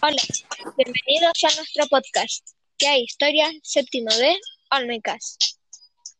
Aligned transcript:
Hola, 0.00 0.22
bienvenidos 0.76 1.32
a 1.42 1.56
nuestro 1.56 1.88
podcast, 1.88 2.46
que 2.78 2.86
hay 2.86 3.02
historia 3.02 3.50
séptimo 3.64 4.16
B, 4.16 4.38
Olmecas. 4.70 5.36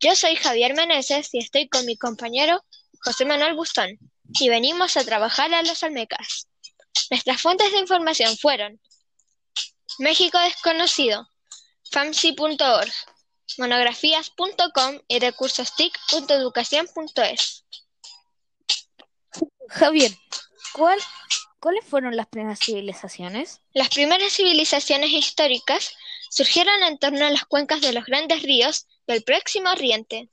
Yo 0.00 0.16
soy 0.16 0.34
Javier 0.34 0.74
Meneses 0.74 1.28
y 1.32 1.38
estoy 1.38 1.68
con 1.68 1.86
mi 1.86 1.96
compañero 1.96 2.64
José 3.04 3.24
Manuel 3.24 3.54
Bustón, 3.54 3.96
y 4.40 4.48
venimos 4.48 4.96
a 4.96 5.04
trabajar 5.04 5.54
a 5.54 5.62
los 5.62 5.84
Olmecas. 5.84 6.48
Nuestras 7.10 7.40
fuentes 7.40 7.70
de 7.70 7.78
información 7.78 8.36
fueron 8.36 8.80
México 10.00 10.36
Desconocido, 10.38 11.28
famsi.org, 11.92 12.92
monografías.com 13.58 14.98
y 15.06 15.20
recursostic.educación.es. 15.20 17.64
Javier, 19.68 20.10
¿cuál, 20.72 20.98
¿cuáles 21.60 21.84
fueron 21.84 22.16
las 22.16 22.26
primeras 22.26 22.58
civilizaciones? 22.58 23.60
Las 23.72 23.90
primeras 23.90 24.32
civilizaciones 24.32 25.10
históricas 25.10 25.94
surgieron 26.30 26.82
en 26.82 26.98
torno 26.98 27.26
a 27.26 27.30
las 27.30 27.44
cuencas 27.44 27.80
de 27.80 27.92
los 27.92 28.04
grandes 28.06 28.42
ríos 28.42 28.86
del 29.06 29.22
Próximo 29.22 29.70
Oriente. 29.70 30.28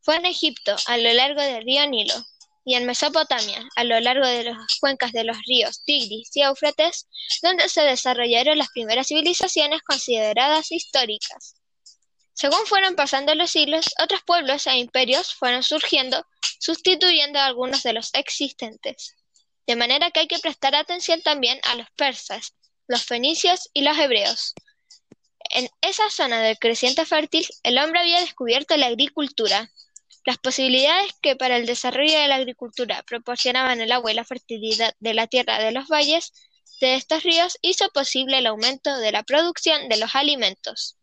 Fue 0.00 0.16
en 0.16 0.26
Egipto, 0.26 0.74
a 0.86 0.96
lo 0.96 1.12
largo 1.12 1.40
del 1.40 1.64
río 1.64 1.86
Nilo, 1.86 2.14
y 2.64 2.74
en 2.74 2.86
Mesopotamia, 2.86 3.62
a 3.76 3.84
lo 3.84 4.00
largo 4.00 4.26
de 4.26 4.44
las 4.44 4.56
cuencas 4.80 5.12
de 5.12 5.24
los 5.24 5.36
ríos 5.46 5.84
Tigris 5.84 6.30
y 6.34 6.42
Éufrates, 6.42 7.06
donde 7.42 7.68
se 7.68 7.82
desarrollaron 7.82 8.58
las 8.58 8.68
primeras 8.70 9.08
civilizaciones 9.08 9.82
consideradas 9.82 10.72
históricas. 10.72 11.56
Según 12.32 12.66
fueron 12.66 12.96
pasando 12.96 13.34
los 13.34 13.50
siglos, 13.50 13.86
otros 14.02 14.22
pueblos 14.26 14.66
e 14.66 14.78
imperios 14.78 15.34
fueron 15.34 15.62
surgiendo, 15.62 16.26
sustituyendo 16.58 17.38
a 17.38 17.46
algunos 17.46 17.82
de 17.82 17.92
los 17.92 18.12
existentes. 18.14 19.14
De 19.66 19.76
manera 19.76 20.10
que 20.10 20.20
hay 20.20 20.26
que 20.26 20.38
prestar 20.38 20.74
atención 20.74 21.22
también 21.22 21.58
a 21.64 21.74
los 21.74 21.86
persas, 21.96 22.54
los 22.86 23.04
fenicios 23.04 23.70
y 23.72 23.82
los 23.82 23.96
hebreos. 23.96 24.54
En 25.50 25.68
esa 25.80 26.10
zona 26.10 26.40
del 26.40 26.58
creciente 26.58 27.06
fértil, 27.06 27.46
el 27.62 27.78
hombre 27.78 28.00
había 28.00 28.20
descubierto 28.20 28.76
la 28.76 28.86
agricultura. 28.86 29.70
Las 30.26 30.38
posibilidades 30.38 31.12
que 31.22 31.36
para 31.36 31.56
el 31.56 31.66
desarrollo 31.66 32.18
de 32.18 32.28
la 32.28 32.36
agricultura 32.36 33.02
proporcionaban 33.06 33.80
el 33.80 33.92
agua 33.92 34.12
y 34.12 34.14
la 34.14 34.24
fertilidad 34.24 34.94
de 34.98 35.14
la 35.14 35.26
tierra 35.26 35.58
de 35.58 35.72
los 35.72 35.88
valles 35.88 36.32
de 36.80 36.96
estos 36.96 37.22
ríos 37.22 37.56
hizo 37.62 37.88
posible 37.90 38.38
el 38.38 38.46
aumento 38.46 38.96
de 38.98 39.12
la 39.12 39.22
producción 39.22 39.88
de 39.88 39.96
los 39.96 40.14
alimentos. 40.14 40.96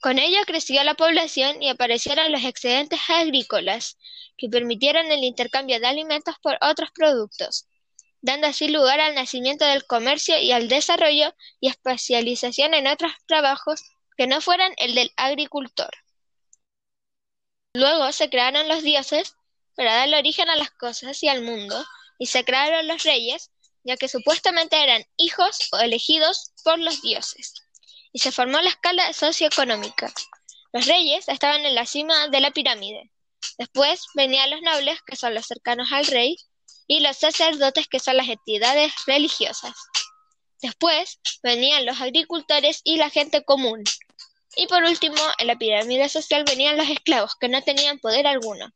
Con 0.00 0.18
ello 0.18 0.38
creció 0.46 0.82
la 0.84 0.94
población 0.94 1.62
y 1.62 1.68
aparecieron 1.68 2.30
los 2.30 2.44
excedentes 2.44 3.00
agrícolas, 3.08 3.96
que 4.36 4.48
permitieron 4.48 5.10
el 5.10 5.24
intercambio 5.24 5.80
de 5.80 5.86
alimentos 5.86 6.36
por 6.40 6.56
otros 6.60 6.90
productos, 6.94 7.66
dando 8.20 8.46
así 8.46 8.68
lugar 8.68 9.00
al 9.00 9.14
nacimiento 9.14 9.64
del 9.64 9.86
comercio 9.86 10.38
y 10.38 10.52
al 10.52 10.68
desarrollo 10.68 11.34
y 11.60 11.68
especialización 11.68 12.74
en 12.74 12.86
otros 12.86 13.12
trabajos 13.26 13.82
que 14.16 14.26
no 14.26 14.40
fueran 14.40 14.72
el 14.78 14.94
del 14.94 15.12
agricultor. 15.16 15.90
Luego 17.74 18.12
se 18.12 18.30
crearon 18.30 18.68
los 18.68 18.82
dioses 18.82 19.34
para 19.76 19.94
darle 19.94 20.18
origen 20.18 20.48
a 20.48 20.56
las 20.56 20.70
cosas 20.70 21.22
y 21.22 21.28
al 21.28 21.42
mundo, 21.42 21.84
y 22.18 22.26
se 22.26 22.44
crearon 22.44 22.88
los 22.88 23.04
reyes, 23.04 23.52
ya 23.84 23.96
que 23.96 24.08
supuestamente 24.08 24.82
eran 24.82 25.04
hijos 25.16 25.68
o 25.72 25.78
elegidos 25.78 26.52
por 26.64 26.78
los 26.78 27.00
dioses 27.00 27.54
y 28.12 28.18
se 28.20 28.32
formó 28.32 28.60
la 28.60 28.70
escala 28.70 29.12
socioeconómica. 29.12 30.12
Los 30.72 30.86
reyes 30.86 31.28
estaban 31.28 31.64
en 31.64 31.74
la 31.74 31.86
cima 31.86 32.28
de 32.28 32.40
la 32.40 32.50
pirámide. 32.50 33.10
Después 33.58 34.06
venían 34.14 34.50
los 34.50 34.62
nobles, 34.62 35.00
que 35.02 35.16
son 35.16 35.34
los 35.34 35.46
cercanos 35.46 35.92
al 35.92 36.06
rey, 36.06 36.36
y 36.88 37.00
los 37.00 37.18
sacerdotes, 37.18 37.86
que 37.86 38.00
son 38.00 38.16
las 38.16 38.28
entidades 38.28 38.92
religiosas. 39.06 39.74
Después 40.60 41.20
venían 41.42 41.86
los 41.86 42.00
agricultores 42.00 42.80
y 42.82 42.96
la 42.96 43.10
gente 43.10 43.44
común. 43.44 43.84
Y 44.56 44.66
por 44.66 44.82
último, 44.82 45.20
en 45.38 45.46
la 45.46 45.56
pirámide 45.56 46.08
social 46.08 46.42
venían 46.44 46.76
los 46.76 46.88
esclavos, 46.88 47.36
que 47.38 47.48
no 47.48 47.62
tenían 47.62 48.00
poder 48.00 48.26
alguno. 48.26 48.72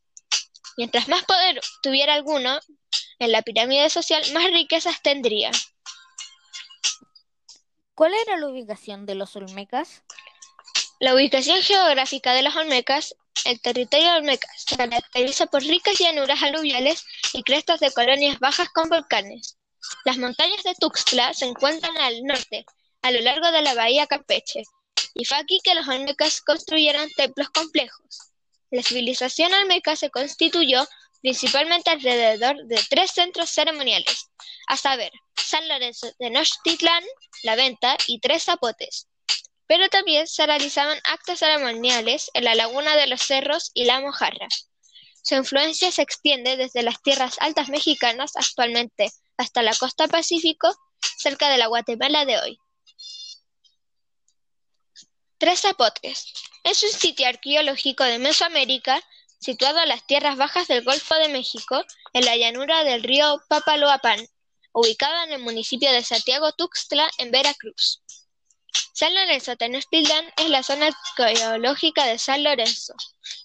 Mientras 0.77 1.09
más 1.09 1.25
poder 1.25 1.61
tuviera 1.83 2.15
alguno, 2.15 2.61
en 3.19 3.33
la 3.33 3.43
pirámide 3.43 3.91
social 3.91 4.23
más 4.33 4.45
riquezas 4.53 5.03
tendría. 5.03 5.51
¿Cuál 7.95 8.13
era 8.15 8.37
la 8.37 8.49
ubicación 8.49 9.07
de 9.07 9.15
los 9.15 9.35
Olmecas? 9.37 10.03
La 11.01 11.15
ubicación 11.15 11.61
geográfica 11.63 12.33
de 12.33 12.43
los 12.43 12.55
Olmecas, 12.57 13.15
el 13.45 13.61
territorio 13.61 14.15
Olmeca, 14.15 14.49
se 14.57 14.77
caracteriza 14.77 15.47
por 15.47 15.63
ricas 15.63 15.99
llanuras 15.99 16.43
aluviales 16.43 17.05
y 17.33 17.43
crestas 17.43 17.81
de 17.81 17.93
colonias 17.93 18.39
bajas 18.39 18.69
con 18.71 18.89
volcanes. 18.89 19.57
Las 20.05 20.19
montañas 20.19 20.63
de 20.63 20.75
Tuxtla 20.75 21.35
se 21.35 21.47
encuentran 21.47 21.97
al 21.99 22.23
norte, 22.25 22.65
a 23.03 23.11
lo 23.11 23.21
largo 23.21 23.51
de 23.51 23.63
la 23.63 23.75
bahía 23.75 24.07
Campeche, 24.07 24.63
y 25.15 25.25
fue 25.25 25.37
aquí 25.37 25.61
que 25.63 25.75
los 25.75 25.89
Olmecas 25.89 26.41
construyeron 26.41 27.11
templos 27.17 27.49
complejos. 27.51 28.33
La 28.71 28.83
civilización 28.83 29.53
Olmeca 29.53 29.97
se 29.97 30.11
constituyó 30.11 30.87
principalmente 31.21 31.91
alrededor 31.91 32.57
de 32.67 32.81
tres 32.89 33.13
centros 33.13 33.51
ceremoniales, 33.51 34.31
a 34.67 34.77
saber, 34.77 35.13
San 35.37 35.67
Lorenzo 35.69 36.11
de 36.19 36.31
Nochtitlán, 36.31 37.05
La 37.43 37.55
Venta 37.55 37.97
y 38.07 38.19
Tres 38.21 38.45
Zapotes. 38.45 39.07
Pero 39.67 39.89
también 39.89 40.27
se 40.27 40.47
realizaban 40.47 40.99
actos 41.05 41.39
ceremoniales 41.39 42.31
en 42.35 42.45
la 42.45 42.55
Laguna 42.55 42.97
de 42.97 43.07
los 43.07 43.23
Cerros 43.23 43.71
y 43.75 43.85
La 43.85 44.01
Mojarra. 44.01 44.49
Su 45.23 45.37
influencia 45.37 45.91
se 45.93 46.03
extiende 46.03 46.57
desde 46.57 46.83
las 46.83 47.01
tierras 47.01 47.37
altas 47.41 47.69
mexicanas 47.69 48.33
actualmente 48.35 49.11
hasta 49.37 49.63
la 49.63 49.75
costa 49.75 50.09
Pacífico, 50.09 50.75
cerca 51.19 51.49
de 51.49 51.59
la 51.59 51.69
Guatemala 51.69 52.25
de 52.25 52.39
hoy. 52.39 52.59
Tres 55.39 55.61
Zapotes 55.61 56.33
es 56.65 56.83
un 56.83 56.91
sitio 56.91 57.27
arqueológico 57.27 58.05
de 58.05 58.19
Mesoamérica 58.19 59.03
situado 59.41 59.81
en 59.81 59.89
las 59.89 60.07
tierras 60.07 60.37
bajas 60.37 60.69
del 60.69 60.85
Golfo 60.85 61.15
de 61.17 61.29
México, 61.29 61.85
en 62.13 62.25
la 62.25 62.37
llanura 62.37 62.85
del 62.85 63.03
río 63.03 63.43
Papaloapan, 63.49 64.25
ubicada 64.73 65.25
en 65.25 65.33
el 65.33 65.41
municipio 65.41 65.91
de 65.91 66.05
Santiago 66.05 66.53
Tuxtla, 66.53 67.11
en 67.19 67.33
Veracruz. 67.33 68.03
San 68.95 69.15
Lorenzo 69.15 69.57
Tenochtitlán 69.57 70.33
es 70.37 70.49
la 70.49 70.63
zona 70.63 70.91
arqueológica 71.17 72.07
de 72.07 72.19
San 72.19 72.45
Lorenzo. 72.45 72.95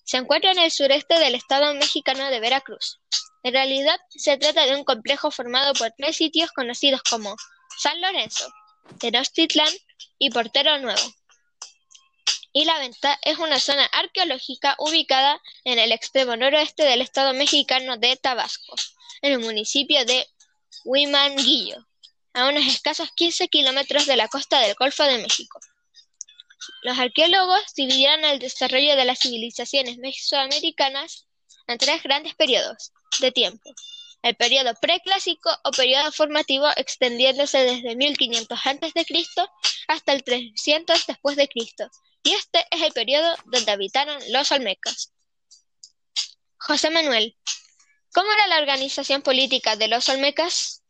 Se 0.04 0.18
encuentra 0.18 0.52
en 0.52 0.60
el 0.60 0.72
sureste 0.72 1.20
del 1.20 1.36
estado 1.36 1.74
mexicano 1.74 2.30
de 2.30 2.40
Veracruz. 2.40 3.00
En 3.44 3.54
realidad, 3.54 4.00
se 4.10 4.38
trata 4.38 4.66
de 4.66 4.76
un 4.76 4.84
complejo 4.84 5.32
formado 5.32 5.74
por 5.74 5.92
tres 5.98 6.18
sitios 6.18 6.52
conocidos 6.52 7.02
como 7.04 7.36
San 7.78 8.00
Lorenzo, 8.02 8.48
Tenochtitlán 9.00 9.74
y 10.20 10.30
Portero 10.30 10.78
Nuevo. 10.80 11.14
Y 12.54 12.66
La 12.66 12.80
Venta 12.80 13.20
es 13.22 13.38
una 13.38 13.60
zona 13.60 13.86
arqueológica 13.86 14.76
ubicada 14.80 15.42
en 15.64 15.80
el 15.80 15.92
extremo 15.92 16.36
noroeste 16.36 16.84
del 16.84 17.02
estado 17.02 17.34
mexicano 17.34 17.98
de 17.98 18.16
Tabasco, 18.16 18.76
en 19.22 19.34
el 19.34 19.40
municipio 19.40 20.04
de 20.06 20.28
Huimanguillo, 20.84 21.88
a 22.38 22.48
unos 22.48 22.66
escasos 22.68 23.10
15 23.16 23.48
kilómetros 23.48 24.06
de 24.06 24.16
la 24.16 24.28
costa 24.28 24.60
del 24.60 24.76
Golfo 24.76 25.04
de 25.04 25.18
México. 25.18 25.60
Los 26.84 26.98
arqueólogos 26.98 27.74
dividieron 27.76 28.24
el 28.26 28.40
desarrollo 28.40 28.96
de 28.96 29.06
las 29.06 29.20
civilizaciones 29.20 29.98
mesoamericanas 29.98 31.28
en 31.68 31.78
tres 31.78 32.04
grandes 32.04 32.36
periodos 32.36 32.92
de 33.20 33.32
tiempo. 33.32 33.74
El 34.22 34.36
periodo 34.36 34.74
preclásico 34.82 35.50
o 35.64 35.72
periodo 35.72 36.12
formativo 36.12 36.68
extendiéndose 36.76 37.60
desde 37.60 37.96
1500 37.96 38.60
a.C. 38.66 39.06
hasta 39.88 40.14
el 40.14 40.24
300 40.24 41.08
después 41.08 41.36
de 41.38 41.48
Cristo, 41.48 41.90
y 42.24 42.34
este 42.34 42.66
es 42.72 42.82
el 42.82 42.92
periodo 42.94 43.36
donde 43.46 43.72
habitaron 43.72 44.18
los 44.30 44.52
Olmecas. 44.52 45.14
José 46.58 46.90
Manuel, 46.90 47.36
¿Cómo 48.18 48.32
era 48.32 48.48
la 48.48 48.58
organización 48.58 49.22
política 49.22 49.76
de 49.76 49.88
los 49.88 50.10
Olmecas? 50.10 50.82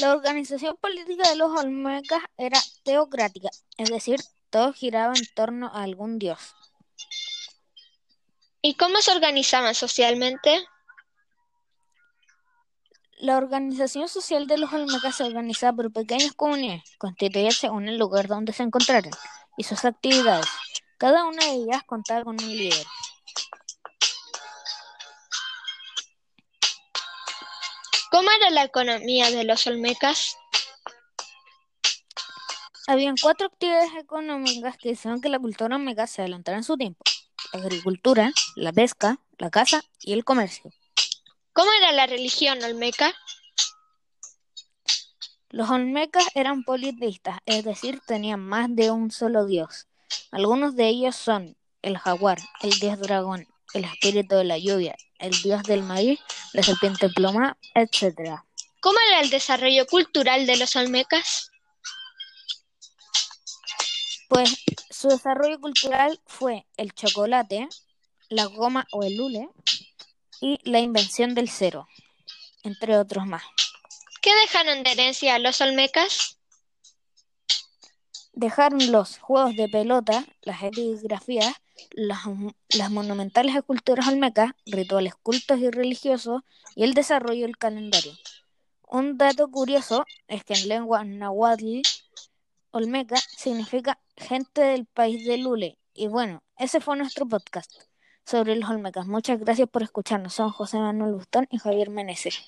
La 0.00 0.12
organización 0.12 0.76
política 0.80 1.28
de 1.28 1.36
los 1.36 1.50
Olmecas 1.50 2.22
era 2.38 2.58
teocrática, 2.82 3.50
es 3.76 3.90
decir, 3.90 4.20
todo 4.48 4.72
giraba 4.72 5.12
en 5.14 5.26
torno 5.34 5.66
a 5.68 5.82
algún 5.82 6.18
dios. 6.18 6.54
¿Y 8.62 8.74
cómo 8.74 9.02
se 9.02 9.12
organizaban 9.12 9.74
socialmente? 9.74 10.64
La 13.18 13.36
organización 13.36 14.08
social 14.08 14.46
de 14.46 14.58
los 14.58 14.72
Olmecas 14.72 15.16
se 15.16 15.24
organizaba 15.24 15.76
por 15.76 15.92
pequeñas 15.92 16.32
comunidades, 16.32 16.96
constituidas 16.96 17.56
según 17.56 17.88
el 17.88 17.98
lugar 17.98 18.28
donde 18.28 18.52
se 18.52 18.62
encontraran 18.62 19.12
y 19.56 19.64
sus 19.64 19.84
actividades. 19.84 20.46
Cada 20.96 21.24
una 21.24 21.44
de 21.44 21.52
ellas 21.52 21.82
contaba 21.84 22.24
con 22.24 22.42
un 22.42 22.56
líder. 22.56 22.86
¿Cómo 28.12 28.30
era 28.30 28.50
la 28.50 28.64
economía 28.64 29.30
de 29.30 29.42
los 29.44 29.66
Olmecas? 29.66 30.36
Habían 32.86 33.14
cuatro 33.16 33.46
actividades 33.46 33.94
económicas 33.98 34.76
que 34.76 34.90
hicieron 34.90 35.22
que 35.22 35.30
la 35.30 35.38
cultura 35.38 35.76
olmeca 35.76 36.06
se 36.06 36.20
adelantara 36.20 36.58
en 36.58 36.62
su 36.62 36.76
tiempo. 36.76 37.02
La 37.54 37.60
agricultura, 37.60 38.30
la 38.54 38.70
pesca, 38.70 39.18
la 39.38 39.48
caza 39.48 39.80
y 40.02 40.12
el 40.12 40.26
comercio. 40.26 40.70
¿Cómo 41.54 41.72
era 41.72 41.90
la 41.92 42.06
religión 42.06 42.62
olmeca? 42.62 43.14
Los 45.48 45.70
olmecas 45.70 46.26
eran 46.34 46.64
politeístas, 46.64 47.38
es 47.46 47.64
decir, 47.64 48.02
tenían 48.06 48.40
más 48.40 48.66
de 48.76 48.90
un 48.90 49.10
solo 49.10 49.46
dios. 49.46 49.86
Algunos 50.30 50.76
de 50.76 50.88
ellos 50.88 51.16
son 51.16 51.56
el 51.80 51.96
jaguar, 51.96 52.38
el 52.60 52.78
dios 52.78 53.00
dragón, 53.00 53.46
el 53.74 53.84
espíritu 53.84 54.36
de 54.36 54.44
la 54.44 54.58
lluvia, 54.58 54.96
el 55.18 55.30
dios 55.42 55.62
del 55.62 55.82
maíz, 55.82 56.20
la 56.52 56.62
serpiente 56.62 57.08
ploma, 57.08 57.56
etc. 57.74 58.40
¿Cómo 58.80 58.98
era 59.08 59.20
el 59.20 59.30
desarrollo 59.30 59.86
cultural 59.86 60.46
de 60.46 60.56
los 60.56 60.76
olmecas? 60.76 61.50
Pues 64.28 64.54
su 64.90 65.08
desarrollo 65.08 65.60
cultural 65.60 66.20
fue 66.26 66.66
el 66.76 66.92
chocolate, 66.92 67.68
la 68.28 68.46
goma 68.46 68.86
o 68.92 69.02
el 69.02 69.20
hule 69.20 69.48
y 70.40 70.58
la 70.68 70.80
invención 70.80 71.34
del 71.34 71.48
cero, 71.48 71.86
entre 72.62 72.96
otros 72.96 73.26
más. 73.26 73.42
¿Qué 74.20 74.34
dejaron 74.34 74.82
de 74.82 74.92
herencia 74.92 75.38
los 75.38 75.60
olmecas? 75.60 76.31
Dejaron 78.32 78.90
los 78.90 79.18
juegos 79.18 79.56
de 79.56 79.68
pelota, 79.68 80.24
las 80.42 80.62
epigrafías, 80.62 81.54
las, 81.90 82.20
las 82.76 82.90
monumentales 82.90 83.54
esculturas 83.54 84.08
olmecas, 84.08 84.52
rituales 84.66 85.14
cultos 85.14 85.58
y 85.58 85.70
religiosos 85.70 86.42
y 86.74 86.84
el 86.84 86.94
desarrollo 86.94 87.42
del 87.42 87.58
calendario. 87.58 88.12
Un 88.88 89.16
dato 89.18 89.50
curioso 89.50 90.04
es 90.28 90.44
que 90.44 90.54
en 90.54 90.68
lengua 90.68 91.04
nahuatl, 91.04 91.82
olmeca 92.72 93.16
significa 93.16 93.98
gente 94.16 94.62
del 94.62 94.86
país 94.86 95.26
de 95.26 95.38
Lule. 95.38 95.78
Y 95.94 96.08
bueno, 96.08 96.42
ese 96.56 96.80
fue 96.80 96.96
nuestro 96.96 97.26
podcast 97.26 97.70
sobre 98.24 98.56
los 98.56 98.68
olmecas. 98.70 99.06
Muchas 99.06 99.38
gracias 99.38 99.68
por 99.68 99.82
escucharnos. 99.82 100.34
Son 100.34 100.50
José 100.50 100.78
Manuel 100.78 101.12
Bustón 101.12 101.46
y 101.50 101.58
Javier 101.58 101.90
Meneses. 101.90 102.42